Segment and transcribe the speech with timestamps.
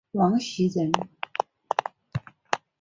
[0.13, 0.91] 王袭人。